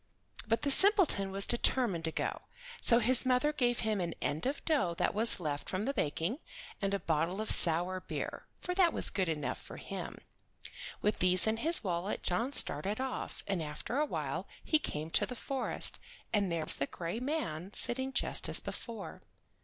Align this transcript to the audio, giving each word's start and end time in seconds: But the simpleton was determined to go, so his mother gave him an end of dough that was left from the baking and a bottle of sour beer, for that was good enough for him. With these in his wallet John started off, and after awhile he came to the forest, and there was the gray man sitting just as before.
But 0.47 0.63
the 0.63 0.71
simpleton 0.71 1.29
was 1.29 1.45
determined 1.45 2.05
to 2.05 2.11
go, 2.11 2.41
so 2.81 2.97
his 2.97 3.23
mother 3.23 3.53
gave 3.53 3.81
him 3.81 4.01
an 4.01 4.15
end 4.19 4.47
of 4.47 4.65
dough 4.65 4.95
that 4.97 5.13
was 5.13 5.39
left 5.39 5.69
from 5.69 5.85
the 5.85 5.93
baking 5.93 6.39
and 6.81 6.95
a 6.95 6.99
bottle 6.99 7.39
of 7.39 7.51
sour 7.51 7.99
beer, 7.99 8.47
for 8.59 8.73
that 8.73 8.93
was 8.93 9.11
good 9.11 9.29
enough 9.29 9.61
for 9.61 9.77
him. 9.77 10.17
With 11.03 11.19
these 11.19 11.45
in 11.45 11.57
his 11.57 11.83
wallet 11.83 12.23
John 12.23 12.51
started 12.51 12.99
off, 12.99 13.43
and 13.45 13.61
after 13.61 13.99
awhile 13.99 14.47
he 14.63 14.79
came 14.79 15.11
to 15.11 15.27
the 15.27 15.35
forest, 15.35 15.99
and 16.33 16.51
there 16.51 16.63
was 16.63 16.77
the 16.77 16.87
gray 16.87 17.19
man 17.19 17.71
sitting 17.73 18.11
just 18.11 18.49
as 18.49 18.59
before. 18.59 19.21